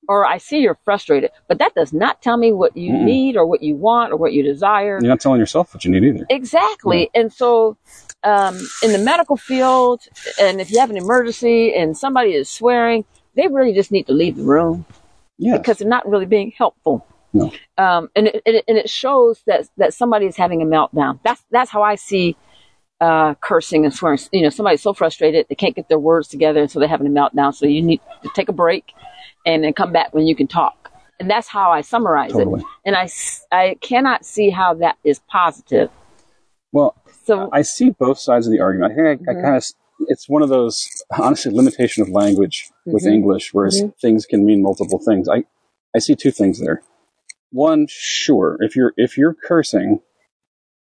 or 0.08 0.26
I 0.26 0.38
see 0.38 0.60
you're 0.60 0.78
frustrated, 0.86 1.32
but 1.48 1.60
that 1.60 1.76
does 1.76 1.92
not 1.94 2.22
tell 2.22 2.38
me 2.38 2.52
what 2.54 2.76
you 2.78 2.94
Mm-mm. 2.94 3.04
need 3.04 3.36
or 3.38 3.46
what 3.46 3.62
you 3.62 3.76
want 3.76 4.12
or 4.14 4.16
what 4.18 4.34
you 4.34 4.42
desire. 4.44 5.00
You're 5.02 5.10
not 5.10 5.20
telling 5.20 5.40
yourself 5.40 5.74
what 5.74 5.84
you 5.86 5.92
need 5.92 6.04
either. 6.04 6.26
Exactly. 6.30 7.10
And 7.14 7.32
so, 7.32 7.78
um, 8.24 8.58
in 8.84 8.92
the 8.92 8.98
medical 9.00 9.38
field, 9.38 10.02
and 10.42 10.60
if 10.62 10.72
you 10.72 10.80
have 10.80 10.90
an 10.90 10.98
emergency 10.98 11.74
and 11.74 11.98
somebody 11.98 12.34
is 12.34 12.50
swearing, 12.50 13.06
they 13.36 13.48
really 13.48 13.74
just 13.74 13.92
need 13.92 14.08
to 14.08 14.14
leave 14.14 14.36
the 14.36 14.44
room 14.44 14.86
Yes. 15.38 15.58
because 15.58 15.78
they're 15.78 15.88
not 15.88 16.08
really 16.08 16.26
being 16.26 16.52
helpful. 16.58 17.06
No. 17.32 17.52
Um, 17.78 18.10
and 18.16 18.28
it, 18.28 18.42
it, 18.46 18.66
and 18.68 18.78
it 18.78 18.90
shows 18.90 19.42
that 19.46 19.68
that 19.78 19.94
somebody 19.94 20.26
is 20.26 20.36
having 20.36 20.62
a 20.62 20.66
meltdown. 20.66 21.20
That's 21.24 21.44
that's 21.52 21.70
how 21.72 21.84
I 21.84 21.96
see 21.96 22.36
uh, 23.02 23.34
cursing 23.36 23.86
and 23.86 23.94
swearing. 23.94 24.20
You 24.32 24.42
know, 24.44 24.50
somebody's 24.50 24.82
so 24.82 24.94
frustrated 24.94 25.46
they 25.50 25.56
can't 25.56 25.76
get 25.76 25.90
their 25.90 26.00
words 26.00 26.28
together, 26.28 26.62
and 26.62 26.70
so 26.70 26.80
they're 26.80 26.88
having 26.88 27.08
a 27.08 27.10
meltdown. 27.10 27.54
So 27.54 27.66
you 27.66 27.82
need 27.82 28.02
to 28.24 28.30
take 28.36 28.50
a 28.50 28.54
break 28.54 28.94
and 29.46 29.64
then 29.64 29.74
come 29.74 29.92
back 29.92 30.14
when 30.14 30.28
you 30.28 30.36
can 30.36 30.48
talk. 30.48 30.92
And 31.20 31.30
that's 31.30 31.48
how 31.48 31.72
I 31.72 31.82
summarize 31.82 32.32
Totally. 32.32 32.62
it. 32.62 32.68
And 32.86 32.96
I, 32.96 33.10
I 33.52 33.76
cannot 33.82 34.26
see 34.26 34.50
how 34.50 34.74
that 34.76 34.98
is 35.04 35.20
positive. 35.30 35.90
Well, 36.72 36.96
So 37.26 37.50
I 37.52 37.62
see 37.62 37.90
both 37.90 38.20
sides 38.20 38.48
of 38.48 38.54
the 38.54 38.62
argument. 38.62 38.94
I 38.94 38.96
think 38.96 39.28
I, 39.28 39.32
I 39.32 39.42
kind 39.42 39.56
of, 39.58 39.66
it's 40.08 40.30
one 40.30 40.42
of 40.42 40.50
those, 40.50 40.88
honestly, 41.18 41.52
limitation 41.52 42.04
of 42.04 42.10
language 42.10 42.70
with 42.86 43.04
Mhm. 43.04 43.14
English, 43.14 43.54
whereas 43.54 43.84
things 44.02 44.26
can 44.26 44.46
mean 44.46 44.62
multiple 44.62 45.00
things. 45.00 45.28
I, 45.28 45.44
I 45.96 46.00
see 46.00 46.16
two 46.16 46.32
things 46.32 46.60
there. 46.60 46.82
One, 47.52 47.88
sure, 47.90 48.58
if 48.62 48.76
you're, 48.76 48.94
if 48.96 49.18
you're 49.18 49.34
cursing, 49.34 50.00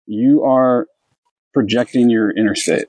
you 0.07 0.45
are 0.45 0.87
projecting 1.53 2.11
your 2.11 2.31
inner 2.31 2.55
state, 2.55 2.87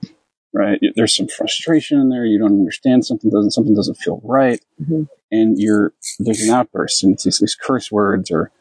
right? 0.53 0.79
There's 0.95 1.15
some 1.15 1.27
frustration 1.27 1.99
in 1.99 2.09
there. 2.09 2.25
You 2.25 2.39
don't 2.39 2.59
understand 2.59 3.05
something 3.05 3.29
doesn't, 3.29 3.51
something 3.51 3.75
doesn't 3.75 3.95
feel 3.95 4.21
right. 4.23 4.61
Mhm. 4.81 5.07
And 5.31 5.59
you're, 5.59 5.93
there's 6.19 6.41
an 6.41 6.53
outburst 6.53 7.03
and 7.03 7.13
it's 7.13 7.23
these, 7.23 7.39
these 7.39 7.55
curse 7.55 7.91
words 7.91 8.29
or, 8.31 8.51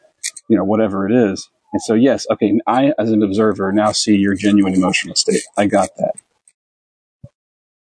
you 0.49 0.57
know, 0.57 0.63
whatever 0.63 1.07
it 1.07 1.13
is. 1.13 1.49
And 1.71 1.81
so, 1.81 1.93
yes, 1.93 2.27
okay, 2.31 2.59
I, 2.67 2.93
as 2.99 3.11
an 3.11 3.23
observer, 3.23 3.71
now 3.71 3.91
see 3.91 4.15
your 4.15 4.35
genuine 4.35 4.73
emotional 4.73 5.15
state. 5.15 5.41
I 5.57 5.65
got 5.65 5.95
that. 5.97 6.13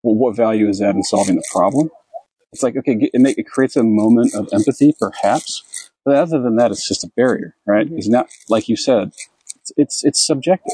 Well, 0.03 0.15
what 0.15 0.35
value 0.35 0.67
is 0.69 0.79
that 0.79 0.95
in 0.95 1.03
solving 1.03 1.35
the 1.35 1.47
problem? 1.51 1.89
It's 2.53 2.63
like, 2.63 2.77
okay, 2.77 3.09
it, 3.13 3.19
make, 3.19 3.37
it 3.37 3.47
creates 3.47 3.75
a 3.75 3.83
moment 3.83 4.33
of 4.33 4.47
empathy, 4.53 4.95
perhaps. 4.97 5.91
But 6.05 6.15
other 6.15 6.41
than 6.41 6.55
that, 6.55 6.71
it's 6.71 6.87
just 6.87 7.03
a 7.03 7.11
barrier, 7.15 7.55
right? 7.65 7.87
It's 7.91 8.07
not, 8.07 8.29
like 8.49 8.69
you 8.69 8.77
said, 8.77 9.11
it's, 9.59 9.71
it's, 9.75 10.05
it's 10.05 10.25
subjective. 10.25 10.73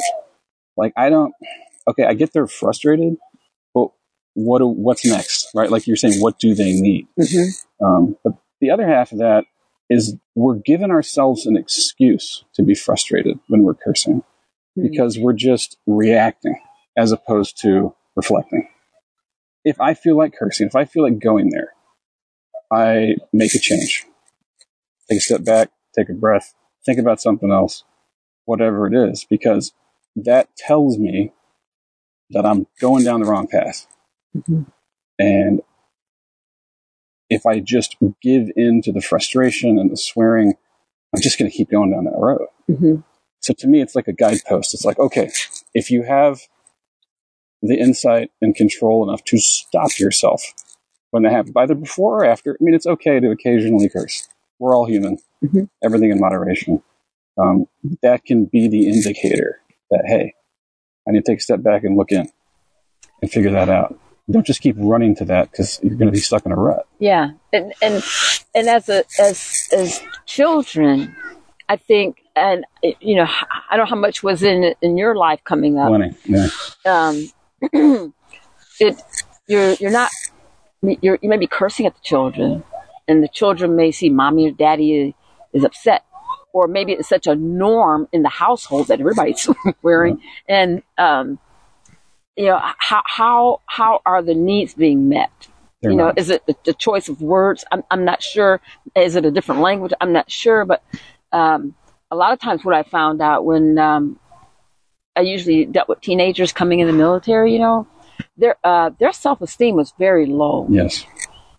Like, 0.77 0.93
I 0.97 1.09
don't, 1.09 1.33
okay, 1.87 2.03
I 2.05 2.13
get 2.13 2.33
they're 2.33 2.47
frustrated, 2.47 3.17
but 3.73 3.89
what, 4.33 4.59
do, 4.59 4.67
what's 4.67 5.05
next, 5.05 5.49
right? 5.53 5.69
Like 5.69 5.85
you're 5.87 5.95
saying, 5.95 6.19
what 6.21 6.39
do 6.39 6.53
they 6.55 6.73
need? 6.73 7.07
Um, 7.83 8.17
but 8.23 8.33
the 8.61 8.71
other 8.71 8.87
half 8.87 9.11
of 9.11 9.19
that 9.19 9.45
is 9.89 10.15
we're 10.35 10.55
giving 10.55 10.89
ourselves 10.91 11.45
an 11.45 11.57
excuse 11.57 12.43
to 12.55 12.63
be 12.63 12.73
frustrated 12.73 13.39
when 13.47 13.61
we're 13.63 13.73
cursing 13.75 14.23
Mhm. 14.77 14.89
because 14.89 15.19
we're 15.19 15.33
just 15.33 15.77
reacting 15.85 16.55
as 16.97 17.11
opposed 17.11 17.59
to 17.61 17.93
reflecting. 18.15 18.67
If 19.65 19.79
I 19.79 19.93
feel 19.93 20.17
like 20.17 20.33
cursing, 20.37 20.65
if 20.67 20.75
I 20.75 20.85
feel 20.85 21.03
like 21.03 21.19
going 21.19 21.49
there, 21.51 21.73
I 22.71 23.17
make 23.31 23.53
a 23.53 23.59
change. 23.59 24.05
Take 25.09 25.19
a 25.19 25.21
step 25.21 25.43
back, 25.43 25.69
take 25.95 26.09
a 26.09 26.13
breath, 26.13 26.53
think 26.85 26.97
about 26.97 27.21
something 27.21 27.51
else, 27.51 27.83
whatever 28.45 28.87
it 28.87 28.95
is, 28.95 29.25
because 29.29 29.73
that 30.15 30.55
tells 30.55 30.97
me 30.97 31.31
that 32.31 32.45
I'm 32.45 32.67
going 32.79 33.03
down 33.03 33.21
the 33.21 33.27
wrong 33.29 33.47
path. 33.47 33.87
Mhm. 34.35 34.65
And 35.19 35.61
if 37.29 37.45
I 37.45 37.59
just 37.59 37.95
give 38.21 38.49
in 38.55 38.81
to 38.83 38.91
the 38.91 39.01
frustration 39.01 39.79
and 39.79 39.91
the 39.91 39.97
swearing, 39.97 40.53
I'm 41.15 41.21
just 41.21 41.39
going 41.39 41.49
to 41.49 41.55
keep 41.55 41.69
going 41.69 41.91
down 41.91 42.05
that 42.05 42.17
road. 42.17 42.47
hmm 42.67 42.95
So 43.39 43.53
to 43.53 43.67
me, 43.67 43.81
it's 43.81 43.95
like 43.95 44.07
a 44.07 44.13
guidepost. 44.13 44.73
It's 44.73 44.85
like, 44.85 44.99
okay, 44.99 45.31
if 45.73 45.91
you 45.91 46.03
have 46.03 46.41
the 47.61 47.77
insight 47.79 48.31
and 48.41 48.55
control 48.55 49.07
enough 49.07 49.23
to 49.25 49.37
stop 49.37 49.97
yourself 49.99 50.41
when 51.11 51.23
they 51.23 51.29
happen, 51.31 51.53
either 51.55 51.75
before 51.75 52.19
or 52.19 52.25
after, 52.25 52.51
I 52.59 52.63
mean, 52.63 52.73
it's 52.73 52.87
okay 52.87 53.19
to 53.19 53.31
occasionally 53.31 53.89
curse. 53.89 54.27
We're 54.59 54.75
all 54.75 54.85
human, 54.85 55.17
Mhm. 55.43 55.69
everything 55.83 56.11
in 56.11 56.19
moderation. 56.19 56.83
Um, 57.37 57.67
that 58.01 58.25
can 58.25 58.45
be 58.45 58.67
the 58.67 58.87
indicator 58.87 59.61
that, 59.93 60.03
hey, 60.05 60.33
I 61.07 61.11
need 61.11 61.25
to 61.25 61.31
take 61.31 61.39
a 61.39 61.41
step 61.41 61.61
back 61.61 61.83
and 61.83 61.97
look 61.97 62.11
in 62.11 62.29
and 63.21 63.31
figure 63.31 63.51
that 63.51 63.69
out. 63.69 63.97
Don't 64.29 64.45
just 64.45 64.61
keep 64.61 64.75
running 64.77 65.15
to 65.17 65.25
that 65.25 65.51
because 65.51 65.79
you're 65.83 65.95
going 65.95 66.07
to 66.07 66.11
be 66.11 66.19
stuck 66.19 66.45
in 66.45 66.51
a 66.51 66.55
rut. 66.55 66.87
Yeah, 66.99 67.31
and 67.51 67.73
and 67.81 68.01
and 68.55 68.69
as 68.69 68.87
a 68.87 69.03
as 69.19 69.67
as 69.75 70.01
children, 70.25 71.13
I 71.67 71.75
think, 71.75 72.21
and 72.35 72.65
you 73.01 73.15
know, 73.15 73.27
I 73.69 73.75
don't 73.75 73.85
know 73.85 73.95
how 73.95 73.99
much 73.99 74.23
was 74.23 74.41
in 74.41 74.75
in 74.81 74.97
your 74.97 75.15
life 75.15 75.43
coming 75.43 75.77
up. 75.77 75.89
Plenty. 75.89 76.15
Yeah. 76.25 76.47
um, 76.85 77.33
it 78.79 79.01
you're 79.47 79.73
you're 79.73 79.91
not 79.91 80.09
you're 80.81 81.19
you 81.21 81.29
may 81.29 81.37
be 81.37 81.47
cursing 81.47 81.85
at 81.85 81.93
the 81.93 82.01
children, 82.01 82.63
and 83.09 83.21
the 83.21 83.27
children 83.27 83.75
may 83.75 83.91
see 83.91 84.09
mommy 84.09 84.47
or 84.47 84.51
daddy 84.51 85.13
is 85.51 85.63
upset, 85.65 86.05
or 86.53 86.67
maybe 86.67 86.93
it's 86.93 87.09
such 87.09 87.27
a 87.27 87.35
norm 87.35 88.07
in 88.13 88.21
the 88.21 88.29
household 88.29 88.87
that 88.87 88.99
everybody's 88.99 89.49
wearing, 89.81 90.21
and 90.47 90.81
um, 90.97 91.39
you 92.37 92.45
know 92.45 92.59
how 92.77 93.01
how 93.05 93.61
how 93.65 94.01
are 94.05 94.21
the 94.21 94.35
needs 94.35 94.73
being 94.73 95.09
met? 95.09 95.31
They're 95.81 95.91
you 95.91 95.97
know, 95.97 96.07
not. 96.07 96.17
is 96.17 96.29
it 96.29 96.45
the, 96.45 96.55
the 96.63 96.73
choice 96.73 97.09
of 97.09 97.21
words? 97.21 97.65
I'm 97.71 97.83
I'm 97.91 98.05
not 98.05 98.23
sure. 98.23 98.61
Is 98.95 99.15
it 99.15 99.25
a 99.25 99.31
different 99.31 99.61
language? 99.61 99.91
I'm 99.99 100.13
not 100.13 100.31
sure, 100.31 100.63
but 100.63 100.81
um, 101.33 101.75
a 102.09 102.15
lot 102.15 102.31
of 102.31 102.39
times 102.39 102.63
what 102.63 102.75
I 102.75 102.83
found 102.83 103.21
out 103.21 103.43
when 103.43 103.77
um, 103.77 104.19
I 105.15 105.21
usually 105.21 105.65
dealt 105.65 105.89
with 105.89 106.01
teenagers 106.01 106.53
coming 106.53 106.79
in 106.79 106.87
the 106.87 106.93
military. 106.93 107.53
You 107.53 107.59
know, 107.59 107.87
their 108.37 108.55
uh, 108.63 108.91
their 108.99 109.11
self 109.11 109.41
esteem 109.41 109.75
was 109.75 109.93
very 109.99 110.25
low. 110.25 110.67
Yes. 110.69 111.05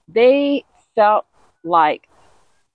They 0.09 0.65
felt 0.95 1.27
like 1.65 2.09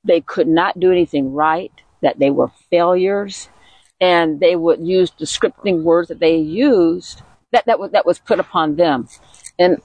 they 0.03 0.21
could 0.21 0.47
not 0.47 0.79
do 0.79 0.91
anything 0.91 1.33
right, 1.33 1.71
that 2.01 2.19
they 2.19 2.31
were 2.31 2.51
failures, 2.69 3.49
and 3.99 4.39
they 4.39 4.55
would 4.55 4.79
use 4.79 5.11
the 5.11 5.25
scripting 5.25 5.83
words 5.83 6.07
that 6.07 6.19
they 6.19 6.37
used 6.37 7.21
that 7.51 7.65
that 7.65 7.79
was 7.79 7.91
that 7.91 8.05
was 8.05 8.19
put 8.19 8.39
upon 8.39 8.75
them. 8.75 9.07
And 9.57 9.81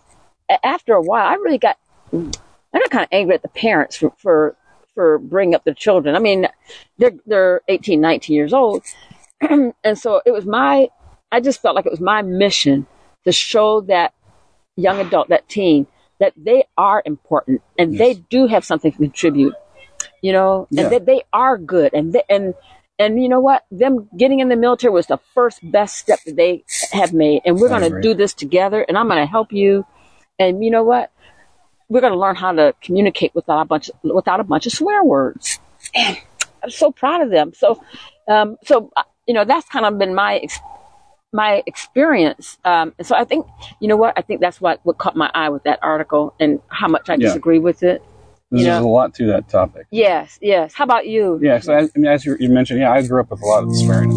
after 0.62 0.94
a 0.94 1.02
while, 1.02 1.26
I 1.26 1.34
really 1.34 1.58
got 1.58 1.78
I 2.12 2.78
got 2.78 2.90
kind 2.90 3.04
of 3.04 3.08
angry 3.12 3.34
at 3.34 3.42
the 3.42 3.48
parents 3.48 3.96
for 3.96 4.12
for, 4.18 4.56
for 4.94 5.18
bringing 5.18 5.54
up 5.54 5.64
their 5.64 5.74
children. 5.74 6.14
I 6.14 6.18
mean, 6.18 6.46
they're 6.98 7.12
they're 7.26 7.60
18, 7.68 8.00
19 8.00 8.34
years 8.34 8.52
old, 8.52 8.82
and 9.40 9.98
so 9.98 10.20
it 10.24 10.30
was 10.30 10.44
my 10.44 10.88
I 11.32 11.40
just 11.40 11.62
felt 11.62 11.74
like 11.74 11.86
it 11.86 11.92
was 11.92 12.00
my 12.00 12.22
mission 12.22 12.86
to 13.24 13.32
show 13.32 13.80
that 13.82 14.12
young 14.76 15.00
adult, 15.00 15.28
that 15.28 15.48
teen, 15.48 15.86
that 16.20 16.32
they 16.36 16.64
are 16.76 17.02
important 17.04 17.62
and 17.78 17.98
they 17.98 18.14
do 18.14 18.46
have 18.46 18.64
something 18.64 18.92
to 18.92 18.98
contribute. 18.98 19.54
You 20.24 20.32
know, 20.32 20.66
Yeah. 20.70 20.84
and 20.84 20.92
that 20.92 21.04
they 21.04 21.20
are 21.34 21.58
good, 21.58 21.90
and 21.92 22.06
they, 22.14 22.22
and 22.30 22.54
and 22.98 23.22
you 23.22 23.28
know 23.28 23.40
what? 23.40 23.60
Them 23.70 24.08
getting 24.16 24.40
in 24.40 24.48
the 24.48 24.56
military 24.56 24.90
was 25.00 25.06
the 25.06 25.18
first 25.34 25.58
best 25.76 25.92
step 25.98 26.20
that 26.26 26.36
they 26.36 26.64
have 26.92 27.12
made, 27.12 27.42
and 27.44 27.52
we're 27.60 27.68
going 27.68 27.82
to 27.92 28.00
do 28.00 28.14
this 28.14 28.32
together, 28.32 28.80
and 28.88 28.96
I'm 28.96 29.06
going 29.08 29.20
to 29.20 29.30
help 29.38 29.52
you. 29.52 29.84
And 30.38 30.64
you 30.64 30.70
know 30.70 30.82
what? 30.82 31.10
We're 31.90 32.00
going 32.00 32.14
to 32.14 32.18
learn 32.18 32.36
how 32.36 32.52
to 32.52 32.74
communicate 32.80 33.32
without 33.34 33.60
a 33.60 33.64
bunch 33.66 33.90
without 34.02 34.40
a 34.40 34.44
bunch 34.44 34.64
of 34.66 34.72
swear 34.72 35.04
words. 35.04 35.58
And 35.94 36.16
I'm 36.62 36.70
so 36.70 36.90
proud 36.90 37.20
of 37.20 37.28
them. 37.30 37.52
So, 37.54 37.84
um, 38.26 38.56
so 38.64 38.90
uh, 38.96 39.02
you 39.28 39.34
know, 39.34 39.44
that's 39.44 39.68
kind 39.68 39.84
of 39.84 39.98
been 39.98 40.14
my 40.14 40.38
ex- 40.38 40.58
my 41.34 41.62
experience. 41.66 42.56
Um, 42.64 42.94
and 42.98 43.06
so 43.06 43.14
I 43.14 43.24
think, 43.24 43.44
you 43.80 43.88
know 43.88 43.96
what? 43.98 44.14
I 44.16 44.22
think 44.22 44.40
that's 44.40 44.58
what 44.58 44.80
what 44.84 44.96
caught 44.96 45.16
my 45.16 45.30
eye 45.34 45.50
with 45.50 45.64
that 45.64 45.80
article 45.82 46.32
and 46.40 46.60
how 46.68 46.88
much 46.88 47.10
I 47.10 47.14
Yeah. 47.14 47.26
disagree 47.28 47.58
with 47.58 47.82
it. 47.82 48.02
There's 48.54 48.66
You 48.66 48.72
know? 48.72 48.86
a 48.86 48.88
lot 48.88 49.14
to 49.14 49.26
that 49.26 49.48
topic. 49.48 49.88
Yes, 49.90 50.38
yes. 50.40 50.74
How 50.74 50.84
about 50.84 51.08
you? 51.08 51.40
Yeah, 51.42 51.58
so 51.58 51.74
I, 51.74 51.80
I 51.82 51.88
mean, 51.96 52.06
as 52.06 52.24
you, 52.24 52.36
you 52.38 52.48
mentioned, 52.48 52.78
yeah, 52.78 52.92
I 52.92 53.04
grew 53.04 53.20
up 53.20 53.30
with 53.30 53.42
a 53.42 53.46
lot 53.46 53.64
of 53.64 53.76
swearing. 53.76 54.10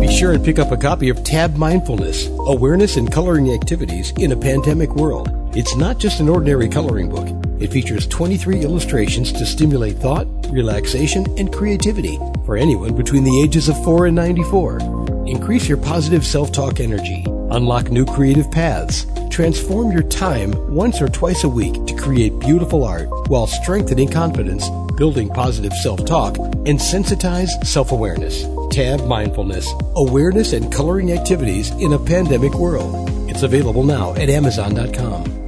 Be 0.00 0.06
sure 0.14 0.32
and 0.32 0.44
pick 0.44 0.60
up 0.60 0.70
a 0.70 0.76
copy 0.76 1.08
of 1.08 1.24
Tab 1.24 1.56
Mindfulness 1.56 2.28
Awareness 2.46 2.96
and 2.96 3.10
Coloring 3.10 3.52
Activities 3.52 4.12
in 4.18 4.30
a 4.30 4.36
Pandemic 4.36 4.94
World. 4.94 5.30
It's 5.56 5.74
not 5.74 5.98
just 5.98 6.20
an 6.20 6.28
ordinary 6.28 6.68
coloring 6.68 7.08
book, 7.08 7.28
it 7.60 7.72
features 7.72 8.06
23 8.06 8.60
illustrations 8.60 9.32
to 9.32 9.44
stimulate 9.44 9.96
thought, 9.96 10.28
relaxation, 10.50 11.26
and 11.38 11.52
creativity 11.52 12.18
for 12.46 12.56
anyone 12.56 12.94
between 12.94 13.24
the 13.24 13.42
ages 13.42 13.68
of 13.68 13.82
4 13.84 14.06
and 14.06 14.14
94. 14.14 14.78
Increase 15.26 15.68
your 15.68 15.78
positive 15.78 16.24
self 16.24 16.52
talk 16.52 16.78
energy, 16.78 17.24
unlock 17.50 17.90
new 17.90 18.04
creative 18.04 18.50
paths, 18.50 19.06
transform 19.30 19.92
your 19.92 20.02
time 20.02 20.52
once 20.74 21.00
or 21.00 21.08
twice 21.08 21.44
a 21.44 21.48
week 21.48 21.86
to 21.86 21.94
create 21.94 22.38
beautiful 22.38 22.84
art 22.84 23.08
while 23.28 23.46
strengthening 23.46 24.08
confidence, 24.08 24.68
building 24.96 25.28
positive 25.28 25.72
self 25.74 26.04
talk, 26.04 26.36
and 26.38 26.78
sensitize 26.78 27.48
self 27.64 27.92
awareness. 27.92 28.44
Tab 28.70 29.06
Mindfulness 29.06 29.72
Awareness 29.96 30.52
and 30.52 30.72
Coloring 30.72 31.12
Activities 31.12 31.70
in 31.72 31.92
a 31.94 31.98
Pandemic 31.98 32.54
World. 32.54 33.08
It's 33.28 33.42
available 33.42 33.82
now 33.82 34.14
at 34.14 34.28
Amazon.com. 34.28 35.47